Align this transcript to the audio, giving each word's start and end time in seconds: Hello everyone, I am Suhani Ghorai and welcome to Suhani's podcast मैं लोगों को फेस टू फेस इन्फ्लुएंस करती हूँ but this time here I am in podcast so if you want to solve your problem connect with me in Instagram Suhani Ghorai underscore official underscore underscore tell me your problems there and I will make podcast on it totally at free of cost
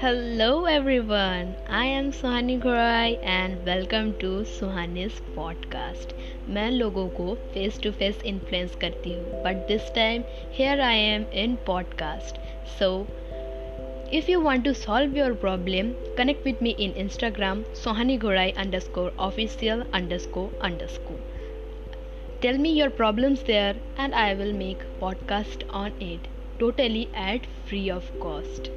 Hello 0.00 0.50
everyone, 0.70 1.48
I 1.76 1.88
am 1.88 2.10
Suhani 2.10 2.56
Ghorai 2.56 3.12
and 3.12 3.56
welcome 3.64 4.10
to 4.20 4.28
Suhani's 4.44 5.18
podcast 5.36 6.14
मैं 6.48 6.70
लोगों 6.70 7.06
को 7.08 7.34
फेस 7.54 7.80
टू 7.82 7.90
फेस 7.92 8.22
इन्फ्लुएंस 8.26 8.76
करती 8.76 9.12
हूँ 9.12 9.42
but 9.44 9.66
this 9.68 9.90
time 9.94 10.22
here 10.52 10.80
I 10.80 10.98
am 10.98 11.24
in 11.34 11.56
podcast 11.66 12.38
so 12.78 12.90
if 14.12 14.30
you 14.30 14.40
want 14.40 14.64
to 14.64 14.72
solve 14.76 15.18
your 15.18 15.34
problem 15.40 15.92
connect 16.18 16.44
with 16.44 16.62
me 16.62 16.76
in 16.80 16.92
Instagram 16.96 17.62
Suhani 17.82 18.18
Ghorai 18.18 18.50
underscore 18.80 19.14
official 19.20 19.82
underscore 20.18 20.58
underscore 20.96 22.40
tell 22.42 22.58
me 22.58 22.78
your 22.80 22.88
problems 22.96 23.46
there 23.46 23.82
and 24.00 24.14
I 24.14 24.34
will 24.34 24.52
make 24.56 24.90
podcast 25.00 25.70
on 25.76 26.02
it 26.12 26.30
totally 26.60 27.08
at 27.28 27.54
free 27.66 27.88
of 27.90 28.18
cost 28.18 28.70